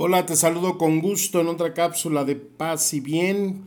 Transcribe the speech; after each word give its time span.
Hola, 0.00 0.26
te 0.26 0.36
saludo 0.36 0.78
con 0.78 1.00
gusto 1.00 1.40
en 1.40 1.48
otra 1.48 1.74
cápsula 1.74 2.24
de 2.24 2.36
paz 2.36 2.94
y 2.94 3.00
bien. 3.00 3.64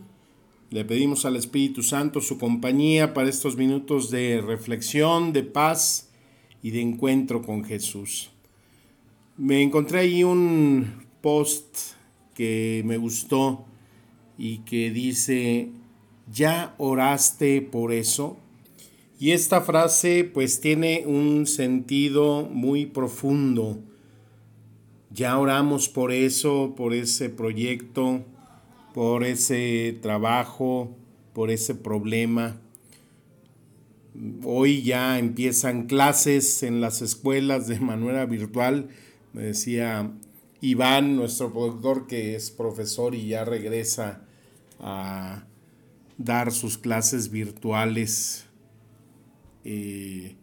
Le 0.70 0.82
pedimos 0.82 1.26
al 1.26 1.36
Espíritu 1.36 1.82
Santo 1.82 2.22
su 2.22 2.38
compañía 2.38 3.12
para 3.12 3.28
estos 3.28 3.58
minutos 3.58 4.10
de 4.10 4.40
reflexión, 4.40 5.34
de 5.34 5.42
paz 5.42 6.08
y 6.62 6.70
de 6.70 6.80
encuentro 6.80 7.42
con 7.42 7.64
Jesús. 7.64 8.30
Me 9.36 9.60
encontré 9.60 9.98
ahí 9.98 10.24
un 10.24 11.04
post 11.20 11.76
que 12.34 12.82
me 12.86 12.96
gustó 12.96 13.66
y 14.38 14.60
que 14.60 14.90
dice, 14.90 15.68
¿ya 16.32 16.74
oraste 16.78 17.60
por 17.60 17.92
eso? 17.92 18.38
Y 19.18 19.32
esta 19.32 19.60
frase 19.60 20.24
pues 20.24 20.62
tiene 20.62 21.04
un 21.04 21.46
sentido 21.46 22.48
muy 22.50 22.86
profundo 22.86 23.82
ya 25.14 25.38
oramos 25.38 25.88
por 25.88 26.12
eso, 26.12 26.74
por 26.76 26.94
ese 26.94 27.28
proyecto, 27.28 28.24
por 28.94 29.24
ese 29.24 29.98
trabajo, 30.00 30.96
por 31.32 31.50
ese 31.50 31.74
problema. 31.74 32.56
Hoy 34.44 34.82
ya 34.82 35.18
empiezan 35.18 35.86
clases 35.86 36.62
en 36.62 36.80
las 36.80 37.02
escuelas 37.02 37.66
de 37.66 37.80
manera 37.80 38.26
virtual. 38.26 38.88
Me 39.32 39.42
decía 39.42 40.10
Iván, 40.60 41.16
nuestro 41.16 41.52
productor, 41.52 42.06
que 42.06 42.34
es 42.34 42.50
profesor 42.50 43.14
y 43.14 43.28
ya 43.28 43.44
regresa 43.44 44.22
a 44.78 45.44
dar 46.18 46.52
sus 46.52 46.78
clases 46.78 47.30
virtuales. 47.30 48.46
Eh, 49.64 50.36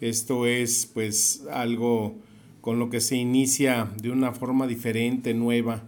esto 0.00 0.46
es 0.46 0.86
pues 0.92 1.44
algo 1.50 2.16
con 2.62 2.78
lo 2.78 2.88
que 2.88 3.00
se 3.00 3.16
inicia 3.16 3.90
de 4.00 4.10
una 4.10 4.32
forma 4.32 4.66
diferente, 4.66 5.34
nueva, 5.34 5.82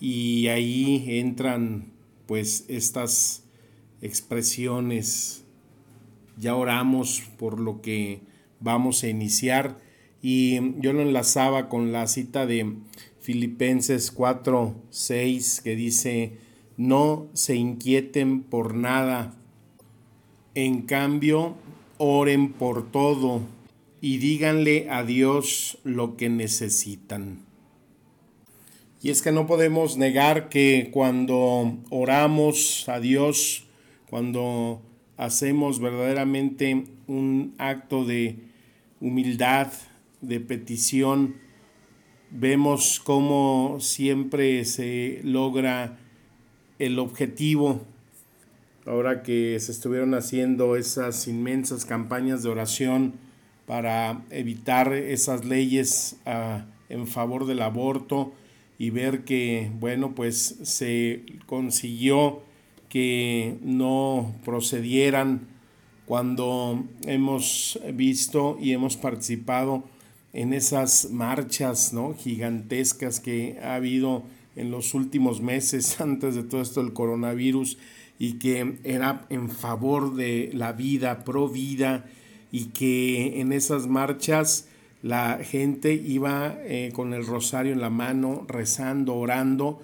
y 0.00 0.46
ahí 0.46 1.04
entran 1.18 1.86
pues 2.26 2.64
estas 2.68 3.42
expresiones, 4.00 5.44
ya 6.38 6.54
oramos 6.54 7.22
por 7.36 7.58
lo 7.58 7.82
que 7.82 8.20
vamos 8.60 9.02
a 9.02 9.08
iniciar, 9.08 9.80
y 10.22 10.80
yo 10.80 10.92
lo 10.92 11.02
enlazaba 11.02 11.68
con 11.68 11.90
la 11.90 12.06
cita 12.06 12.46
de 12.46 12.74
Filipenses 13.20 14.12
4, 14.12 14.76
6, 14.90 15.60
que 15.64 15.74
dice, 15.74 16.38
no 16.76 17.26
se 17.32 17.56
inquieten 17.56 18.42
por 18.44 18.74
nada, 18.74 19.34
en 20.54 20.82
cambio, 20.82 21.56
oren 21.98 22.52
por 22.52 22.88
todo 22.88 23.57
y 24.00 24.18
díganle 24.18 24.88
a 24.90 25.04
Dios 25.04 25.78
lo 25.84 26.16
que 26.16 26.28
necesitan. 26.28 27.40
Y 29.00 29.10
es 29.10 29.22
que 29.22 29.32
no 29.32 29.46
podemos 29.46 29.96
negar 29.96 30.48
que 30.48 30.90
cuando 30.92 31.78
oramos 31.90 32.88
a 32.88 32.98
Dios, 32.98 33.66
cuando 34.10 34.82
hacemos 35.16 35.80
verdaderamente 35.80 36.84
un 37.06 37.54
acto 37.58 38.04
de 38.04 38.38
humildad, 39.00 39.72
de 40.20 40.40
petición, 40.40 41.36
vemos 42.30 43.00
cómo 43.00 43.78
siempre 43.80 44.64
se 44.64 45.20
logra 45.22 45.98
el 46.78 46.98
objetivo. 46.98 47.82
Ahora 48.84 49.22
que 49.22 49.58
se 49.60 49.70
estuvieron 49.70 50.14
haciendo 50.14 50.74
esas 50.74 51.28
inmensas 51.28 51.84
campañas 51.84 52.42
de 52.42 52.48
oración, 52.48 53.27
para 53.68 54.24
evitar 54.30 54.94
esas 54.94 55.44
leyes 55.44 56.16
ah, 56.24 56.64
en 56.88 57.06
favor 57.06 57.44
del 57.46 57.60
aborto 57.60 58.32
y 58.78 58.88
ver 58.88 59.24
que, 59.24 59.70
bueno, 59.78 60.14
pues 60.14 60.56
se 60.62 61.26
consiguió 61.44 62.40
que 62.88 63.58
no 63.60 64.34
procedieran 64.42 65.48
cuando 66.06 66.82
hemos 67.04 67.78
visto 67.92 68.56
y 68.58 68.72
hemos 68.72 68.96
participado 68.96 69.84
en 70.32 70.54
esas 70.54 71.10
marchas 71.10 71.92
¿no? 71.92 72.14
gigantescas 72.14 73.20
que 73.20 73.58
ha 73.62 73.74
habido 73.74 74.22
en 74.56 74.70
los 74.70 74.94
últimos 74.94 75.42
meses 75.42 76.00
antes 76.00 76.34
de 76.34 76.42
todo 76.42 76.62
esto 76.62 76.82
del 76.82 76.94
coronavirus 76.94 77.76
y 78.18 78.38
que 78.38 78.78
era 78.84 79.26
en 79.28 79.50
favor 79.50 80.14
de 80.14 80.50
la 80.54 80.72
vida, 80.72 81.22
pro 81.22 81.50
vida, 81.50 82.06
y 82.50 82.66
que 82.66 83.40
en 83.40 83.52
esas 83.52 83.86
marchas 83.86 84.68
la 85.02 85.38
gente 85.42 85.94
iba 85.94 86.56
eh, 86.60 86.90
con 86.92 87.14
el 87.14 87.26
rosario 87.26 87.72
en 87.72 87.80
la 87.80 87.90
mano, 87.90 88.44
rezando, 88.48 89.14
orando 89.14 89.80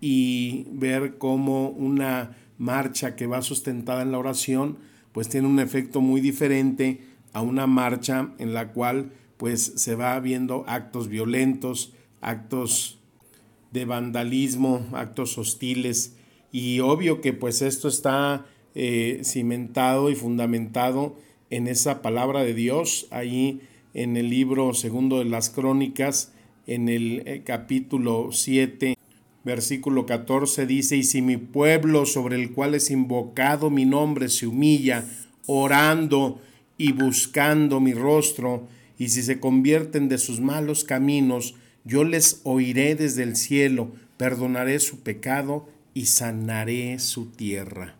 y 0.00 0.66
ver 0.72 1.18
cómo 1.18 1.68
una 1.68 2.36
marcha 2.58 3.16
que 3.16 3.26
va 3.26 3.42
sustentada 3.42 4.02
en 4.02 4.12
la 4.12 4.18
oración 4.18 4.78
pues 5.12 5.28
tiene 5.28 5.46
un 5.46 5.60
efecto 5.60 6.00
muy 6.00 6.20
diferente 6.20 7.00
a 7.32 7.42
una 7.42 7.66
marcha 7.66 8.32
en 8.38 8.54
la 8.54 8.72
cual 8.72 9.12
pues 9.36 9.74
se 9.76 9.94
va 9.94 10.18
viendo 10.20 10.64
actos 10.66 11.08
violentos, 11.08 11.92
actos 12.20 12.98
de 13.72 13.84
vandalismo, 13.84 14.86
actos 14.92 15.36
hostiles. 15.36 16.16
Y 16.52 16.80
obvio 16.80 17.20
que 17.20 17.32
pues 17.32 17.60
esto 17.62 17.88
está 17.88 18.46
eh, 18.74 19.20
cimentado 19.24 20.10
y 20.10 20.14
fundamentado 20.14 21.16
en 21.50 21.68
esa 21.68 22.02
palabra 22.02 22.42
de 22.42 22.54
Dios, 22.54 23.06
ahí 23.10 23.60
en 23.94 24.16
el 24.16 24.30
libro 24.30 24.74
segundo 24.74 25.18
de 25.18 25.24
las 25.26 25.50
crónicas, 25.50 26.32
en 26.66 26.88
el 26.88 27.22
eh, 27.26 27.42
capítulo 27.44 28.30
7, 28.32 28.96
versículo 29.44 30.06
14, 30.06 30.66
dice, 30.66 30.96
y 30.96 31.04
si 31.04 31.22
mi 31.22 31.36
pueblo 31.36 32.06
sobre 32.06 32.36
el 32.36 32.52
cual 32.52 32.74
es 32.74 32.90
invocado 32.90 33.70
mi 33.70 33.84
nombre 33.84 34.28
se 34.28 34.46
humilla, 34.46 35.04
orando 35.46 36.40
y 36.78 36.92
buscando 36.92 37.80
mi 37.80 37.92
rostro, 37.92 38.66
y 38.98 39.08
si 39.08 39.22
se 39.22 39.40
convierten 39.40 40.08
de 40.08 40.18
sus 40.18 40.40
malos 40.40 40.84
caminos, 40.84 41.54
yo 41.84 42.04
les 42.04 42.40
oiré 42.44 42.94
desde 42.94 43.22
el 43.22 43.36
cielo, 43.36 43.92
perdonaré 44.16 44.80
su 44.80 45.00
pecado 45.00 45.68
y 45.92 46.06
sanaré 46.06 46.98
su 46.98 47.26
tierra. 47.26 47.96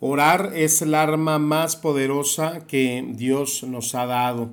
Orar 0.00 0.52
es 0.54 0.82
el 0.82 0.94
arma 0.94 1.38
más 1.38 1.76
poderosa 1.76 2.66
que 2.66 3.04
Dios 3.14 3.62
nos 3.62 3.94
ha 3.94 4.06
dado. 4.06 4.50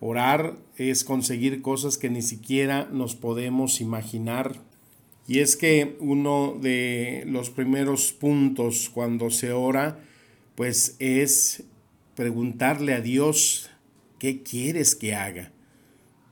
Orar 0.00 0.56
es 0.76 1.04
conseguir 1.04 1.60
cosas 1.62 1.98
que 1.98 2.10
ni 2.10 2.22
siquiera 2.22 2.88
nos 2.90 3.14
podemos 3.14 3.80
imaginar. 3.80 4.60
Y 5.26 5.40
es 5.40 5.56
que 5.56 5.96
uno 6.00 6.56
de 6.60 7.24
los 7.26 7.50
primeros 7.50 8.12
puntos 8.12 8.90
cuando 8.92 9.30
se 9.30 9.52
ora, 9.52 10.00
pues 10.54 10.96
es 10.98 11.64
preguntarle 12.14 12.94
a 12.94 13.00
Dios, 13.00 13.70
¿qué 14.18 14.42
quieres 14.42 14.94
que 14.94 15.14
haga? 15.14 15.52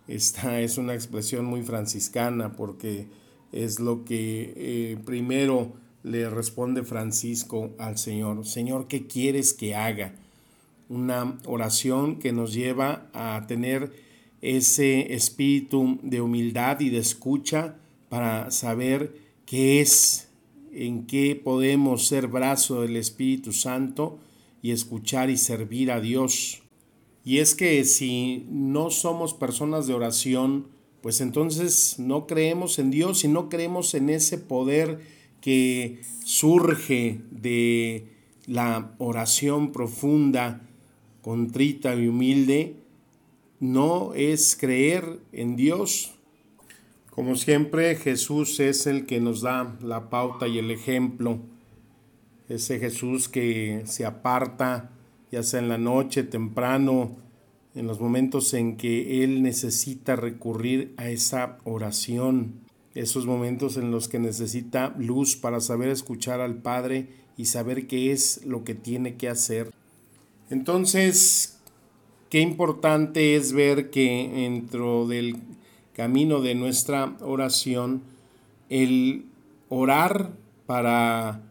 Esta 0.09 0.61
es 0.61 0.79
una 0.79 0.95
expresión 0.95 1.45
muy 1.45 1.63
franciscana 1.63 2.53
porque 2.53 3.07
es 3.53 3.81
lo 3.81 4.05
que 4.05 4.53
eh, 4.57 4.99
primero 5.05 5.75
le 6.07 6.31
responde 6.31 6.85
Francisco 6.85 7.75
al 7.79 7.99
Señor, 7.99 8.47
Señor, 8.47 8.87
¿qué 8.87 9.09
quieres 9.09 9.53
que 9.53 9.75
haga? 9.75 10.15
Una 10.89 11.37
oración 11.47 12.21
que 12.21 12.33
nos 12.33 12.55
lleva 12.55 13.11
a 13.13 13.45
tener 13.49 13.93
ese 14.41 15.15
espíritu 15.15 15.99
de 16.05 16.21
humildad 16.21 16.79
y 16.79 16.91
de 16.91 16.99
escucha 16.99 17.75
para 18.09 18.53
saber 18.53 19.17
qué 19.47 19.81
es, 19.81 20.29
en 20.73 21.09
qué 21.09 21.35
podemos 21.35 22.07
ser 22.07 22.29
brazo 22.29 22.83
del 22.83 22.95
Espíritu 22.95 23.53
Santo 23.53 24.21
y 24.63 24.71
escuchar 24.71 25.29
y 25.29 25.37
servir 25.37 25.91
a 25.91 26.01
Dios. 26.01 26.63
Y 27.25 27.39
es 27.39 27.57
que 27.57 27.85
si 27.85 28.47
no 28.49 28.91
somos 28.91 29.35
personas 29.35 29.89
de 29.89 29.95
oración, 29.95 30.69
pues 31.01 31.21
entonces 31.21 31.97
no 31.99 32.29
creemos 32.29 32.79
en 32.79 32.93
Dios 32.93 33.25
y 33.25 33.29
no 33.29 33.49
creemos 33.49 33.95
en 33.95 34.09
ese 34.09 34.39
poder 34.39 35.16
que 35.47 36.01
surge 36.25 37.21
de 37.31 38.09
la 38.49 38.97
oración 38.99 39.71
profunda, 39.71 40.61
contrita 41.23 41.95
y 41.95 42.09
humilde, 42.09 42.75
no 43.61 44.13
es 44.15 44.57
creer 44.59 45.21
en 45.31 45.55
Dios. 45.55 46.17
Como 47.11 47.37
siempre, 47.37 47.95
Jesús 47.95 48.59
es 48.59 48.89
el 48.89 49.07
que 49.07 49.21
nos 49.21 49.43
da 49.43 49.79
la 49.81 50.11
pauta 50.11 50.49
y 50.49 50.59
el 50.59 50.73
ejemplo. 50.73 51.39
Ese 52.49 52.81
Jesús 52.81 53.29
que 53.29 53.83
se 53.85 54.05
aparta, 54.05 54.91
ya 55.31 55.45
sea 55.45 55.61
en 55.61 55.69
la 55.69 55.79
noche, 55.79 56.25
temprano, 56.25 57.19
en 57.77 57.87
los 57.87 58.01
momentos 58.01 58.53
en 58.53 58.77
que 58.77 59.23
Él 59.23 59.45
necesita 59.45 60.17
recurrir 60.17 60.93
a 60.97 61.09
esa 61.09 61.59
oración 61.63 62.66
esos 62.97 63.27
momentos 63.27 63.77
en 63.77 63.91
los 63.91 64.09
que 64.09 64.19
necesita 64.19 64.95
luz 64.99 65.37
para 65.37 65.61
saber 65.61 65.91
escuchar 65.91 66.41
al 66.41 66.57
Padre 66.57 67.09
y 67.37 67.45
saber 67.45 67.87
qué 67.87 68.11
es 68.11 68.45
lo 68.47 68.65
que 68.65 68.75
tiene 68.75 69.17
que 69.17 69.29
hacer. 69.29 69.71
Entonces, 70.49 71.59
qué 72.31 72.41
importante 72.41 73.37
es 73.37 73.53
ver 73.53 73.91
que 73.91 74.31
dentro 74.35 75.07
del 75.07 75.37
camino 75.95 76.41
de 76.41 76.55
nuestra 76.55 77.17
oración 77.21 78.03
el 78.71 79.27
orar 79.69 80.33
para 80.65 81.43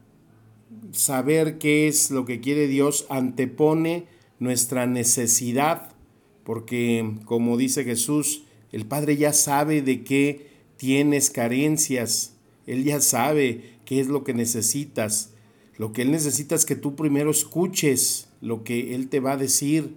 saber 0.92 1.58
qué 1.60 1.88
es 1.88 2.10
lo 2.10 2.26
que 2.26 2.42
quiere 2.42 2.68
Dios 2.68 3.06
antepone 3.10 4.06
nuestra 4.40 4.88
necesidad, 4.88 5.92
porque 6.44 7.18
como 7.26 7.56
dice 7.58 7.84
Jesús, 7.84 8.44
el 8.72 8.86
Padre 8.86 9.16
ya 9.18 9.32
sabe 9.32 9.82
de 9.82 10.04
qué 10.04 10.55
tienes 10.78 11.30
carencias, 11.30 12.34
Él 12.68 12.84
ya 12.84 13.02
sabe 13.02 13.76
qué 13.86 14.00
es 14.00 14.08
lo 14.08 14.24
que 14.24 14.34
necesitas. 14.34 15.32
Lo 15.78 15.92
que 15.92 16.02
Él 16.04 16.12
necesita 16.12 16.56
es 16.56 16.66
que 16.66 16.76
tú 16.76 16.96
primero 16.96 17.32
escuches 17.32 18.30
lo 18.42 18.64
que 18.64 18.96
Él 18.96 19.10
te 19.10 19.20
va 19.20 19.34
a 19.34 19.38
decir. 19.38 19.96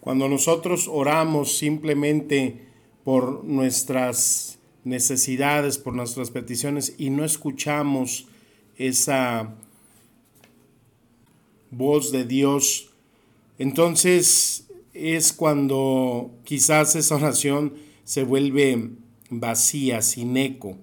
Cuando 0.00 0.28
nosotros 0.28 0.88
oramos 0.88 1.58
simplemente 1.58 2.66
por 3.04 3.44
nuestras 3.44 4.58
necesidades, 4.84 5.78
por 5.78 5.94
nuestras 5.94 6.30
peticiones 6.30 6.94
y 6.96 7.10
no 7.10 7.24
escuchamos 7.24 8.28
esa 8.76 9.54
voz 11.70 12.12
de 12.12 12.24
Dios, 12.24 12.90
entonces 13.58 14.68
es 14.94 15.32
cuando 15.32 16.30
quizás 16.44 16.94
esa 16.94 17.16
oración 17.16 17.74
se 18.04 18.22
vuelve 18.22 18.90
vacía, 19.30 20.02
sin 20.02 20.36
eco. 20.36 20.76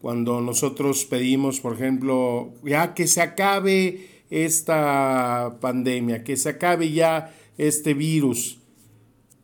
Cuando 0.00 0.40
nosotros 0.40 1.04
pedimos, 1.04 1.60
por 1.60 1.74
ejemplo, 1.74 2.52
ya 2.64 2.94
que 2.94 3.06
se 3.06 3.22
acabe 3.22 4.08
esta 4.30 5.58
pandemia, 5.60 6.24
que 6.24 6.36
se 6.36 6.50
acabe 6.50 6.92
ya 6.92 7.34
este 7.58 7.94
virus, 7.94 8.58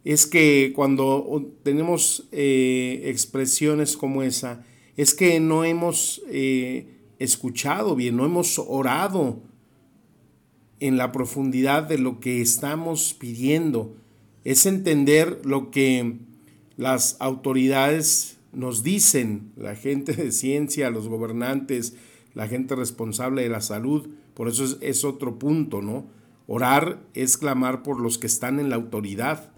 es 0.05 0.26
que 0.26 0.73
cuando 0.75 1.53
tenemos 1.62 2.29
eh, 2.32 3.03
expresiones 3.06 3.97
como 3.97 4.23
esa, 4.23 4.64
es 4.97 5.14
que 5.14 5.41
no 5.41 5.64
hemos 5.64 6.23
eh, 6.29 6.87
escuchado 7.19 7.94
bien, 7.97 8.17
no 8.17 8.25
hemos 8.25 8.59
orado 8.59 9.41
en 10.81 10.97
la 10.97 11.12
profundidad 11.12 11.85
de 11.85 11.99
lo 11.99 12.19
que 12.19 12.41
estamos 12.41 13.14
pidiendo. 13.14 13.94
Es 14.44 14.67
entender 14.67 15.41
lo 15.44 15.70
que 15.70 16.19
las 16.82 17.17
autoridades 17.20 18.38
nos 18.52 18.82
dicen, 18.82 19.52
la 19.56 19.76
gente 19.76 20.12
de 20.14 20.32
ciencia, 20.32 20.90
los 20.90 21.08
gobernantes, 21.08 21.94
la 22.34 22.49
gente 22.49 22.75
responsable 22.75 23.43
de 23.43 23.49
la 23.49 23.61
salud. 23.61 24.08
Por 24.34 24.49
eso 24.49 24.64
es, 24.81 25.05
otro 25.05 25.38
punto, 25.38 25.81
¿no? 25.81 26.06
Orar 26.49 26.99
es 27.14 27.38
clamar 27.38 27.84
por 27.84 28.00
los 28.00 28.19
que 28.19 28.26
están 28.26 28.58
en 28.58 28.69
la 28.69 28.75
autoridad. 28.75 29.52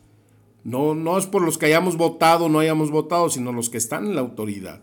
No, 0.65 0.95
no 0.95 1.17
es 1.17 1.27
por 1.27 1.41
los 1.41 1.57
que 1.57 1.67
hayamos 1.67 1.97
votado 1.97 2.49
no 2.51 2.59
hayamos 2.59 2.91
votado, 2.91 3.31
sino 3.31 3.53
los 3.53 3.71
que 3.71 3.79
están 3.79 4.05
en 4.07 4.15
la 4.15 4.21
autoridad. 4.21 4.83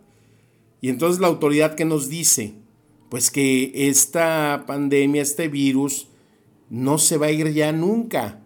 Y 0.82 0.90
entonces 0.90 1.22
la 1.22 1.28
autoridad 1.28 1.76
que 1.76 1.86
nos 1.86 2.10
dice, 2.10 2.56
pues 3.10 3.30
que 3.30 3.72
esta 3.88 4.64
pandemia, 4.66 5.22
este 5.22 5.48
virus, 5.48 6.08
no 6.72 6.98
se 6.98 7.18
va 7.18 7.28
a 7.28 7.32
ir 7.32 7.54
ya 7.54 7.72
nunca. 7.72 8.41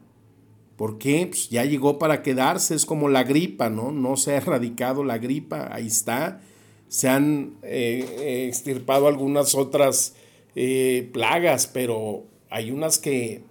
¿Por 0.78 0.98
qué? 0.98 1.28
Pues 1.28 1.50
ya 1.50 1.64
llegó 1.64 2.00
para 2.00 2.22
quedarse, 2.22 2.76
es 2.76 2.86
como 2.86 3.08
la 3.08 3.24
gripa, 3.24 3.70
¿no? 3.70 3.92
No 3.92 4.18
se 4.18 4.34
ha 4.34 4.38
erradicado 4.38 5.04
la 5.04 5.18
gripa, 5.18 5.70
ahí 5.72 5.88
está. 5.88 6.42
Se 6.88 7.08
han 7.08 7.56
eh, 7.64 8.46
extirpado 8.48 9.08
algunas 9.08 9.56
otras 9.56 10.16
eh, 10.56 11.10
plagas, 11.14 11.68
pero 11.68 12.26
hay 12.50 12.72
unas 12.72 13.00
que 13.00 13.44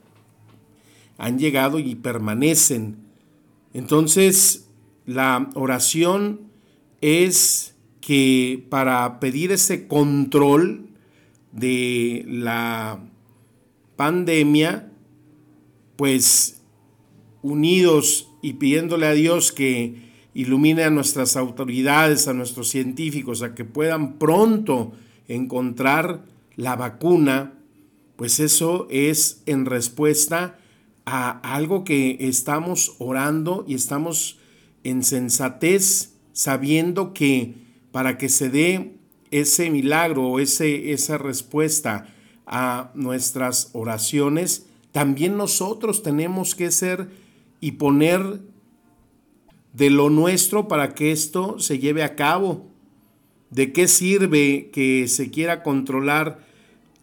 han 1.16 1.38
llegado 1.38 1.78
y 1.78 1.94
permanecen. 1.94 2.96
Entonces, 3.72 4.68
la 5.06 5.50
oración 5.54 6.40
es 7.00 7.74
que 8.00 8.66
para 8.68 9.18
pedir 9.18 9.50
ese 9.50 9.86
control 9.86 10.88
de 11.52 12.24
la 12.28 13.00
pandemia, 13.96 14.90
pues 15.96 16.62
unidos 17.44 18.30
y 18.42 18.54
pidiéndole 18.54 19.06
a 19.06 19.12
Dios 19.12 19.52
que 19.52 19.96
ilumine 20.32 20.82
a 20.82 20.90
nuestras 20.90 21.36
autoridades, 21.36 22.26
a 22.26 22.32
nuestros 22.32 22.68
científicos, 22.68 23.42
a 23.42 23.54
que 23.54 23.64
puedan 23.64 24.18
pronto 24.18 24.92
encontrar 25.28 26.24
la 26.56 26.74
vacuna, 26.74 27.52
pues 28.16 28.40
eso 28.40 28.88
es 28.90 29.42
en 29.46 29.66
respuesta 29.66 30.58
a 31.04 31.38
algo 31.54 31.84
que 31.84 32.16
estamos 32.20 32.96
orando 32.98 33.64
y 33.68 33.74
estamos 33.74 34.38
en 34.82 35.02
sensatez 35.02 36.14
sabiendo 36.32 37.12
que 37.12 37.54
para 37.92 38.16
que 38.16 38.30
se 38.30 38.48
dé 38.48 38.96
ese 39.30 39.68
milagro 39.70 40.28
o 40.28 40.40
ese, 40.40 40.92
esa 40.92 41.18
respuesta 41.18 42.06
a 42.46 42.90
nuestras 42.94 43.68
oraciones, 43.74 44.66
también 44.92 45.36
nosotros 45.36 46.02
tenemos 46.02 46.54
que 46.54 46.70
ser 46.70 47.23
y 47.64 47.72
poner 47.72 48.42
de 49.72 49.88
lo 49.88 50.10
nuestro 50.10 50.68
para 50.68 50.92
que 50.92 51.12
esto 51.12 51.58
se 51.58 51.78
lleve 51.78 52.02
a 52.02 52.14
cabo. 52.14 52.66
¿De 53.48 53.72
qué 53.72 53.88
sirve 53.88 54.68
que 54.70 55.08
se 55.08 55.30
quiera 55.30 55.62
controlar 55.62 56.44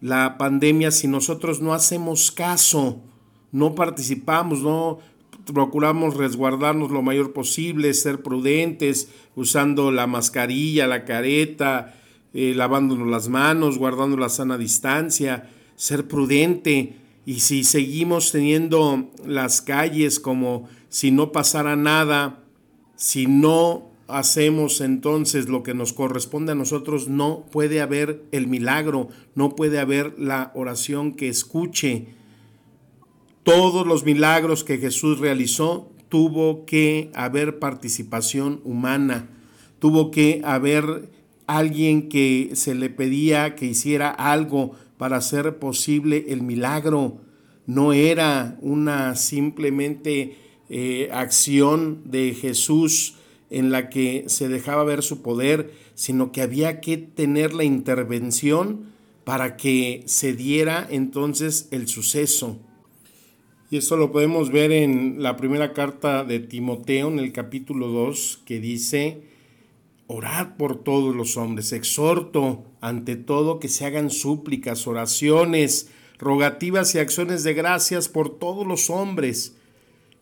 la 0.01 0.37
pandemia 0.37 0.91
si 0.91 1.07
nosotros 1.07 1.61
no 1.61 1.73
hacemos 1.73 2.31
caso, 2.31 3.01
no 3.51 3.73
participamos, 3.73 4.61
no 4.61 4.99
procuramos 5.51 6.15
resguardarnos 6.15 6.91
lo 6.91 7.01
mayor 7.01 7.33
posible, 7.33 7.91
ser 7.95 8.21
prudentes, 8.21 9.09
usando 9.35 9.91
la 9.91 10.05
mascarilla, 10.05 10.85
la 10.85 11.05
careta, 11.05 11.95
eh, 12.35 12.53
lavándonos 12.55 13.07
las 13.07 13.29
manos, 13.29 13.79
guardando 13.79 14.15
la 14.15 14.29
sana 14.29 14.59
distancia, 14.59 15.49
ser 15.75 16.07
prudente, 16.07 16.97
y 17.25 17.41
si 17.41 17.63
seguimos 17.63 18.31
teniendo 18.31 19.09
las 19.25 19.61
calles 19.61 20.19
como 20.19 20.67
si 20.89 21.11
no 21.11 21.31
pasara 21.31 21.75
nada, 21.75 22.43
si 22.95 23.27
no 23.27 23.91
hacemos 24.07 24.81
entonces 24.81 25.47
lo 25.47 25.63
que 25.63 25.73
nos 25.73 25.93
corresponde 25.93 26.51
a 26.51 26.55
nosotros, 26.55 27.07
no 27.07 27.45
puede 27.51 27.81
haber 27.81 28.23
el 28.31 28.47
milagro, 28.47 29.09
no 29.35 29.55
puede 29.55 29.79
haber 29.79 30.19
la 30.19 30.51
oración 30.55 31.13
que 31.13 31.29
escuche. 31.29 32.07
Todos 33.43 33.87
los 33.87 34.03
milagros 34.03 34.63
que 34.63 34.77
Jesús 34.77 35.19
realizó 35.19 35.91
tuvo 36.09 36.65
que 36.65 37.09
haber 37.13 37.59
participación 37.59 38.61
humana, 38.65 39.29
tuvo 39.79 40.11
que 40.11 40.41
haber 40.43 41.09
alguien 41.47 42.09
que 42.09 42.51
se 42.53 42.75
le 42.75 42.89
pedía 42.89 43.55
que 43.55 43.65
hiciera 43.65 44.09
algo 44.09 44.75
para 45.01 45.17
hacer 45.17 45.57
posible 45.57 46.25
el 46.27 46.43
milagro. 46.43 47.17
No 47.65 47.91
era 47.91 48.59
una 48.61 49.15
simplemente 49.15 50.37
eh, 50.69 51.09
acción 51.11 52.03
de 52.05 52.35
Jesús 52.35 53.15
en 53.49 53.71
la 53.71 53.89
que 53.89 54.25
se 54.27 54.47
dejaba 54.47 54.83
ver 54.83 55.01
su 55.01 55.23
poder, 55.23 55.73
sino 55.95 56.31
que 56.31 56.43
había 56.43 56.81
que 56.81 56.97
tener 56.97 57.55
la 57.55 57.63
intervención 57.63 58.91
para 59.23 59.57
que 59.57 60.03
se 60.05 60.33
diera 60.33 60.87
entonces 60.87 61.67
el 61.71 61.87
suceso. 61.87 62.59
Y 63.71 63.77
esto 63.77 63.97
lo 63.97 64.11
podemos 64.11 64.51
ver 64.51 64.71
en 64.71 65.23
la 65.23 65.35
primera 65.35 65.73
carta 65.73 66.23
de 66.23 66.39
Timoteo, 66.41 67.07
en 67.07 67.17
el 67.17 67.31
capítulo 67.31 67.87
2, 67.87 68.43
que 68.45 68.59
dice, 68.59 69.23
orad 70.11 70.57
por 70.57 70.83
todos 70.83 71.15
los 71.15 71.37
hombres, 71.37 71.71
exhorto 71.71 72.65
ante 72.81 73.15
todo 73.15 73.59
que 73.59 73.69
se 73.69 73.85
hagan 73.85 74.09
súplicas, 74.09 74.85
oraciones, 74.85 75.89
rogativas 76.19 76.93
y 76.93 76.99
acciones 76.99 77.43
de 77.43 77.53
gracias 77.53 78.09
por 78.09 78.37
todos 78.37 78.67
los 78.67 78.89
hombres. 78.89 79.55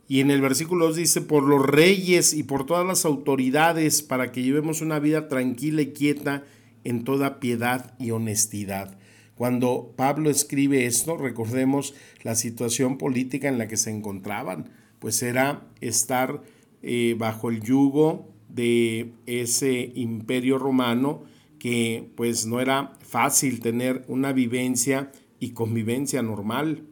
Y 0.07 0.19
en 0.19 0.29
el 0.29 0.41
versículo 0.41 0.87
2 0.87 0.95
dice, 0.95 1.21
por 1.21 1.43
los 1.43 1.65
reyes 1.65 2.33
y 2.33 2.43
por 2.43 2.67
todas 2.67 2.85
las 2.85 3.03
autoridades, 3.03 4.03
para 4.03 4.31
que 4.31 4.43
llevemos 4.43 4.81
una 4.81 4.99
vida 4.99 5.27
tranquila 5.27 5.81
y 5.81 5.91
quieta 5.91 6.43
en 6.83 7.03
toda 7.03 7.39
piedad 7.39 7.95
y 7.99 8.11
honestidad. 8.11 8.97
Cuando 9.33 9.93
Pablo 9.95 10.29
escribe 10.29 10.85
esto, 10.85 11.17
recordemos 11.17 11.95
la 12.21 12.35
situación 12.35 12.99
política 12.99 13.47
en 13.47 13.57
la 13.57 13.67
que 13.67 13.77
se 13.77 13.89
encontraban, 13.89 14.69
pues 14.99 15.23
era 15.23 15.67
estar 15.81 16.43
eh, 16.83 17.15
bajo 17.17 17.49
el 17.49 17.61
yugo 17.61 18.38
de 18.49 19.13
ese 19.25 19.91
imperio 19.95 20.57
romano 20.57 21.23
que 21.59 22.09
pues 22.15 22.45
no 22.45 22.59
era 22.59 22.93
fácil 23.01 23.59
tener 23.59 24.03
una 24.07 24.33
vivencia 24.33 25.11
y 25.39 25.51
convivencia 25.51 26.21
normal. 26.21 26.83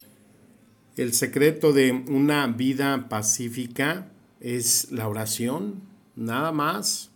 El 0.96 1.14
secreto 1.14 1.74
de 1.74 1.92
una 2.08 2.48
vida 2.48 3.08
pacífica 3.10 4.12
es 4.40 4.92
la 4.92 5.08
oración, 5.08 5.82
nada 6.16 6.52
más. 6.52 7.12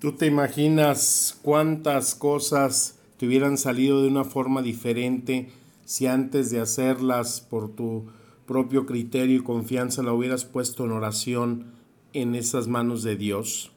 Tú 0.00 0.12
te 0.12 0.26
imaginas 0.26 1.38
cuántas 1.42 2.14
cosas 2.14 2.98
te 3.16 3.26
hubieran 3.26 3.58
salido 3.58 4.02
de 4.02 4.08
una 4.08 4.24
forma 4.24 4.62
diferente 4.62 5.48
si 5.84 6.06
antes 6.06 6.50
de 6.50 6.60
hacerlas 6.60 7.40
por 7.40 7.74
tu 7.74 8.06
propio 8.46 8.86
criterio 8.86 9.38
y 9.38 9.42
confianza 9.42 10.02
la 10.02 10.12
hubieras 10.12 10.44
puesto 10.44 10.84
en 10.84 10.92
oración 10.92 11.66
en 12.14 12.34
esas 12.34 12.68
manos 12.68 13.02
de 13.02 13.16
Dios. 13.16 13.70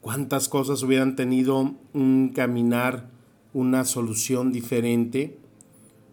cuántas 0.00 0.50
cosas 0.50 0.82
hubieran 0.82 1.16
tenido 1.16 1.74
un 1.94 2.32
caminar, 2.34 3.10
una 3.54 3.86
solución 3.86 4.52
diferente. 4.52 5.38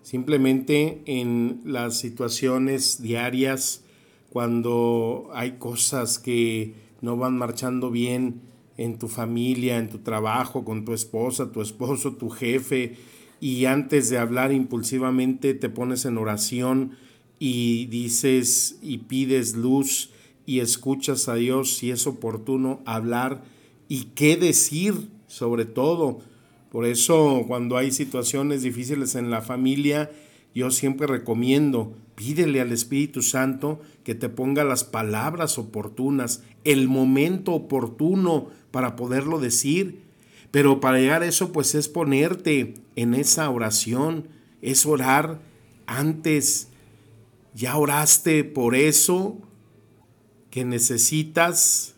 Simplemente 0.02 1.02
en 1.06 1.60
las 1.66 1.98
situaciones 1.98 3.02
diarias, 3.02 3.84
cuando 4.30 5.30
hay 5.34 5.58
cosas 5.58 6.20
que 6.20 6.74
no 7.02 7.18
van 7.18 7.38
marchando 7.38 7.92
bien 7.92 8.40
en 8.78 8.98
tu 8.98 9.10
familia, 9.10 9.78
en 9.78 9.90
tu 9.90 9.98
trabajo, 9.98 10.64
con 10.64 10.86
tu 10.86 10.94
esposa, 10.94 11.52
tu 11.52 11.62
esposo, 11.62 12.14
tu 12.14 12.30
jefe, 12.30 12.96
y 13.42 13.66
antes 13.66 14.10
de 14.10 14.20
hablar 14.20 14.54
impulsivamente 14.54 15.54
te 15.54 15.68
pones 15.68 16.06
en 16.06 16.18
oración 16.18 16.92
y 17.40 17.88
dices 17.88 18.80
y 18.82 19.00
pides 19.00 19.56
luz 19.56 20.12
y 20.46 20.60
escuchas 20.60 21.28
a 21.30 21.36
Dios 21.36 21.76
si 21.76 21.92
es 21.92 22.08
oportuno 22.08 22.82
hablar 22.86 23.44
y 23.88 24.06
qué 24.16 24.38
decir 24.38 25.10
sobre 25.28 25.66
todo. 25.66 26.20
Por 26.72 26.86
eso 26.86 27.44
cuando 27.48 27.78
hay 27.78 27.92
situaciones 27.92 28.62
difíciles 28.62 29.16
en 29.16 29.30
la 29.30 29.42
familia, 29.42 30.12
yo 30.54 30.72
siempre 30.72 31.08
recomiendo, 31.08 31.94
pídele 32.16 32.62
al 32.62 32.72
Espíritu 32.72 33.22
Santo 33.22 33.82
que 34.04 34.16
te 34.16 34.30
ponga 34.30 34.64
las 34.64 34.84
palabras 34.84 35.58
oportunas, 35.58 36.44
el 36.64 36.88
momento 36.88 37.54
oportuno 37.54 38.48
para 38.72 38.96
poderlo 38.96 39.40
decir. 39.40 40.02
Pero 40.52 40.82
para 40.82 41.00
llegar 41.00 41.22
a 41.22 41.28
eso, 41.28 41.54
pues 41.54 41.76
es 41.76 41.88
ponerte 41.88 42.74
en 42.98 43.14
esa 43.14 43.50
oración, 43.50 44.28
es 44.62 44.86
orar 44.86 45.40
antes. 45.86 46.68
¿Ya 47.54 47.78
oraste 47.78 48.44
por 48.44 48.76
eso 48.76 49.38
que 50.52 50.66
necesitas? 50.66 51.96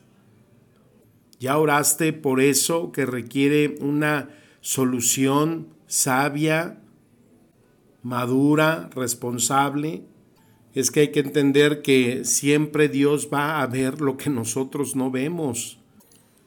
¿Ya 1.39 1.57
oraste 1.57 2.13
por 2.13 2.39
eso 2.39 2.93
que 2.93 3.05
requiere 3.05 3.75
una 3.81 4.29
solución 4.62 5.67
sabia, 5.88 6.79
madura, 8.01 8.89
responsable? 8.95 10.03
Es 10.74 10.89
que 10.89 11.01
hay 11.01 11.12
que 11.12 11.19
entender 11.19 11.81
que 11.81 12.24
siempre 12.24 12.88
Dios 12.88 13.27
va 13.31 13.62
a 13.62 13.67
ver 13.67 14.00
lo 14.00 14.15
que 14.15 14.29
nosotros 14.29 14.95
no 14.95 15.12
vemos. 15.12 15.79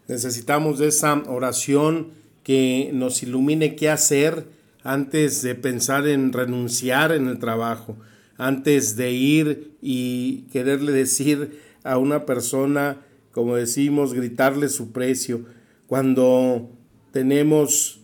Necesitamos 0.09 0.81
esa 0.81 1.15
oración 1.27 2.13
que 2.43 2.91
nos 2.93 3.23
ilumine 3.23 3.75
qué 3.75 3.91
hacer 3.91 4.49
antes 4.83 5.43
de 5.43 5.57
pensar 5.57 6.07
en 6.07 6.33
renunciar 6.33 7.11
en 7.13 7.27
el 7.27 7.41
trabajo, 7.41 7.97
antes 8.39 8.97
de 8.97 9.13
ir 9.13 9.73
y 9.83 10.43
quererle 10.53 10.93
decir 10.93 11.66
a 11.87 11.99
una 11.99 12.27
persona, 12.27 13.03
como 13.33 13.57
decimos, 13.57 14.13
gritarle 14.13 14.69
su 14.69 14.93
precio, 14.93 15.45
cuando 15.87 16.71
tenemos 17.13 18.01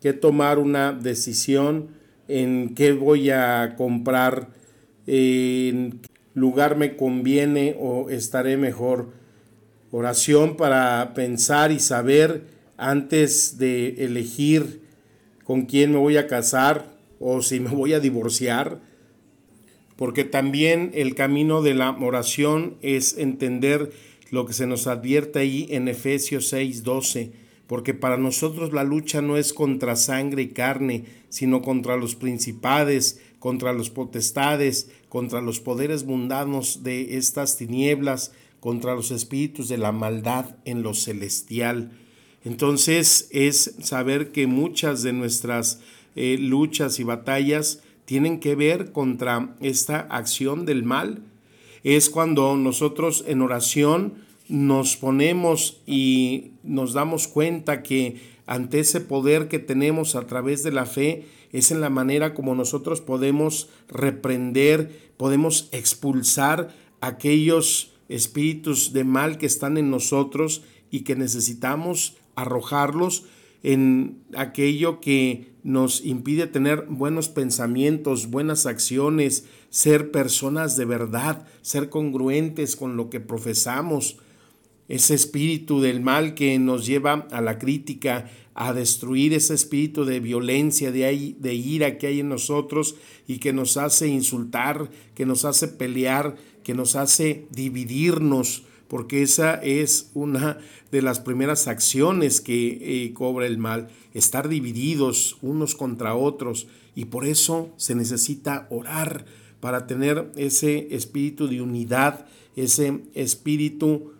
que 0.00 0.12
tomar 0.12 0.58
una 0.58 0.92
decisión 0.92 1.88
en 2.28 2.74
qué 2.74 2.92
voy 2.92 3.30
a 3.30 3.74
comprar, 3.76 4.48
en 5.06 6.00
lugar 6.34 6.76
me 6.76 6.96
conviene 6.96 7.76
o 7.80 8.10
estaré 8.10 8.56
mejor 8.56 9.20
Oración 9.92 10.56
para 10.56 11.14
pensar 11.14 11.72
y 11.72 11.80
saber 11.80 12.44
antes 12.76 13.58
de 13.58 14.04
elegir 14.04 14.82
con 15.42 15.66
quién 15.66 15.90
me 15.90 15.98
voy 15.98 16.16
a 16.16 16.28
casar 16.28 16.86
o 17.18 17.42
si 17.42 17.58
me 17.58 17.70
voy 17.70 17.92
a 17.94 17.98
divorciar. 17.98 18.78
Porque 20.00 20.24
también 20.24 20.92
el 20.94 21.14
camino 21.14 21.60
de 21.60 21.74
la 21.74 21.90
oración 21.90 22.78
es 22.80 23.18
entender 23.18 23.92
lo 24.30 24.46
que 24.46 24.54
se 24.54 24.66
nos 24.66 24.86
advierte 24.86 25.40
ahí 25.40 25.66
en 25.68 25.88
Efesios 25.88 26.50
6:12. 26.50 27.32
Porque 27.66 27.92
para 27.92 28.16
nosotros 28.16 28.72
la 28.72 28.82
lucha 28.82 29.20
no 29.20 29.36
es 29.36 29.52
contra 29.52 29.96
sangre 29.96 30.40
y 30.40 30.48
carne, 30.48 31.04
sino 31.28 31.60
contra 31.60 31.98
los 31.98 32.14
principades, 32.14 33.20
contra 33.38 33.74
los 33.74 33.90
potestades, 33.90 34.90
contra 35.10 35.42
los 35.42 35.60
poderes 35.60 36.04
mundanos 36.04 36.82
de 36.82 37.18
estas 37.18 37.58
tinieblas, 37.58 38.32
contra 38.58 38.94
los 38.94 39.10
espíritus 39.10 39.68
de 39.68 39.76
la 39.76 39.92
maldad 39.92 40.56
en 40.64 40.82
lo 40.82 40.94
celestial. 40.94 41.92
Entonces 42.42 43.28
es 43.32 43.74
saber 43.82 44.32
que 44.32 44.46
muchas 44.46 45.02
de 45.02 45.12
nuestras 45.12 45.80
eh, 46.16 46.38
luchas 46.40 46.98
y 47.00 47.04
batallas 47.04 47.82
tienen 48.10 48.40
que 48.40 48.56
ver 48.56 48.90
contra 48.90 49.54
esta 49.60 50.00
acción 50.00 50.66
del 50.66 50.82
mal. 50.82 51.22
Es 51.84 52.10
cuando 52.10 52.56
nosotros 52.56 53.22
en 53.28 53.40
oración 53.40 54.14
nos 54.48 54.96
ponemos 54.96 55.80
y 55.86 56.50
nos 56.64 56.92
damos 56.92 57.28
cuenta 57.28 57.84
que 57.84 58.16
ante 58.46 58.80
ese 58.80 59.00
poder 59.00 59.46
que 59.46 59.60
tenemos 59.60 60.16
a 60.16 60.26
través 60.26 60.64
de 60.64 60.72
la 60.72 60.86
fe, 60.86 61.28
es 61.52 61.70
en 61.70 61.80
la 61.80 61.88
manera 61.88 62.34
como 62.34 62.56
nosotros 62.56 63.00
podemos 63.00 63.68
reprender, 63.86 65.12
podemos 65.16 65.68
expulsar 65.70 66.74
aquellos 67.00 67.92
espíritus 68.08 68.92
de 68.92 69.04
mal 69.04 69.38
que 69.38 69.46
están 69.46 69.78
en 69.78 69.88
nosotros 69.88 70.62
y 70.90 71.02
que 71.02 71.14
necesitamos 71.14 72.16
arrojarlos 72.34 73.26
en 73.62 74.22
aquello 74.34 75.00
que 75.00 75.50
nos 75.62 76.04
impide 76.04 76.46
tener 76.46 76.86
buenos 76.88 77.28
pensamientos, 77.28 78.30
buenas 78.30 78.66
acciones, 78.66 79.44
ser 79.68 80.10
personas 80.10 80.76
de 80.76 80.84
verdad, 80.86 81.46
ser 81.60 81.90
congruentes 81.90 82.76
con 82.76 82.96
lo 82.96 83.10
que 83.10 83.20
profesamos. 83.20 84.16
Ese 84.88 85.14
espíritu 85.14 85.80
del 85.80 86.00
mal 86.00 86.34
que 86.34 86.58
nos 86.58 86.86
lleva 86.86 87.28
a 87.30 87.40
la 87.40 87.58
crítica, 87.58 88.30
a 88.54 88.72
destruir 88.72 89.34
ese 89.34 89.54
espíritu 89.54 90.04
de 90.04 90.18
violencia, 90.20 90.90
de, 90.90 91.34
de 91.38 91.54
ira 91.54 91.98
que 91.98 92.08
hay 92.08 92.20
en 92.20 92.28
nosotros 92.28 92.96
y 93.28 93.38
que 93.38 93.52
nos 93.52 93.76
hace 93.76 94.08
insultar, 94.08 94.90
que 95.14 95.26
nos 95.26 95.44
hace 95.44 95.68
pelear, 95.68 96.36
que 96.64 96.74
nos 96.74 96.96
hace 96.96 97.46
dividirnos, 97.50 98.64
porque 98.90 99.22
esa 99.22 99.54
es 99.54 100.10
una 100.14 100.58
de 100.90 101.00
las 101.00 101.20
primeras 101.20 101.68
acciones 101.68 102.40
que 102.40 103.04
eh, 103.04 103.12
cobra 103.14 103.46
el 103.46 103.56
mal, 103.56 103.88
estar 104.14 104.48
divididos 104.48 105.38
unos 105.42 105.76
contra 105.76 106.16
otros, 106.16 106.66
y 106.96 107.04
por 107.04 107.24
eso 107.24 107.70
se 107.76 107.94
necesita 107.94 108.66
orar 108.68 109.26
para 109.60 109.86
tener 109.86 110.32
ese 110.34 110.88
espíritu 110.90 111.46
de 111.46 111.62
unidad, 111.62 112.26
ese 112.56 113.02
espíritu 113.14 114.10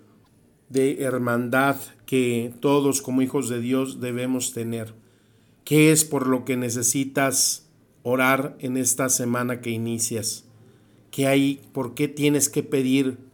de 0.69 1.03
hermandad 1.03 1.77
que 2.07 2.55
todos 2.61 3.03
como 3.03 3.23
hijos 3.23 3.49
de 3.49 3.59
Dios 3.59 4.01
debemos 4.01 4.53
tener. 4.53 4.95
¿Qué 5.65 5.91
es 5.91 6.05
por 6.05 6.29
lo 6.29 6.45
que 6.45 6.57
necesitas 6.57 7.67
orar 8.05 8.57
en 8.61 8.77
esta 8.77 9.09
semana 9.09 9.63
que 9.63 9.71
inicias? 9.71 10.45
¿Qué 11.11 11.27
hay? 11.27 11.61
¿Por 11.73 11.95
qué 11.95 12.07
tienes 12.07 12.49
que 12.49 12.63
pedir? 12.63 13.30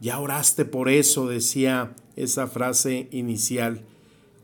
Ya 0.00 0.18
oraste 0.18 0.64
por 0.64 0.88
eso, 0.88 1.28
decía 1.28 1.94
esa 2.16 2.46
frase 2.46 3.08
inicial. 3.10 3.82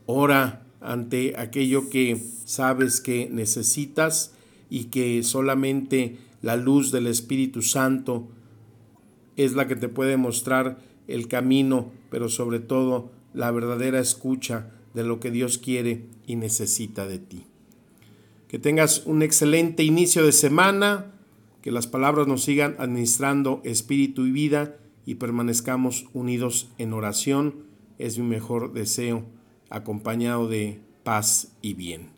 Ora 0.05 0.67
ante 0.81 1.35
aquello 1.39 1.89
que 1.89 2.23
sabes 2.45 3.01
que 3.01 3.29
necesitas 3.31 4.33
y 4.69 4.85
que 4.85 5.23
solamente 5.23 6.19
la 6.43 6.57
luz 6.57 6.93
del 6.93 7.07
Espíritu 7.07 7.63
Santo 7.63 8.29
es 9.37 9.55
la 9.55 9.67
que 9.67 9.77
te 9.77 9.89
puede 9.89 10.17
mostrar 10.17 10.79
el 11.09 11.27
camino, 11.29 11.91
pero 12.11 12.29
sobre 12.29 12.61
todo 12.61 13.11
la 13.33 13.51
verdadera 13.51 13.99
escucha 13.99 14.71
de 14.95 15.05
lo 15.05 15.21
que 15.21 15.31
Dios 15.31 15.59
quiere 15.59 16.05
y 16.27 16.37
necesita 16.37 17.07
de 17.07 17.19
ti. 17.19 17.47
Que 18.49 18.59
tengas 18.59 19.07
un 19.07 19.23
excelente 19.23 19.83
inicio 19.83 20.25
de 20.25 20.33
semana 20.33 21.13
que 21.63 21.73
las 21.73 21.87
palabras 21.87 22.27
nos 22.27 22.45
sigan 22.45 22.77
administrando 22.79 23.61
espíritu 23.65 24.27
y 24.27 24.31
vida 24.31 24.77
y 25.07 25.15
permanezcamos 25.15 26.07
unidos 26.13 26.71
en 26.77 26.93
oración 26.93 27.65
es 27.99 28.19
mi 28.19 28.27
mejor 28.27 28.75
deseo, 28.75 29.25
acompañado 29.71 30.49
de 30.49 30.83
paz 31.05 31.57
y 31.63 31.75
bien. 31.75 32.16